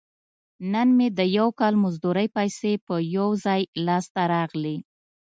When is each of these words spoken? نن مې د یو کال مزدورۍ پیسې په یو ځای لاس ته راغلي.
نن 0.73 0.87
مې 0.97 1.07
د 1.17 1.19
یو 1.37 1.47
کال 1.59 1.73
مزدورۍ 1.83 2.27
پیسې 2.37 2.71
په 2.85 2.95
یو 3.17 3.29
ځای 3.45 3.61
لاس 3.85 4.05
ته 4.13 4.23
راغلي. 4.33 4.77